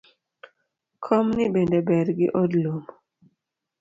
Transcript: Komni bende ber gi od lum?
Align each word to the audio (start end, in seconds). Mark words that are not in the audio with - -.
Komni 1.03 1.45
bende 1.53 1.79
ber 1.87 2.07
gi 2.17 2.27
od 2.41 2.51
lum? 2.63 2.81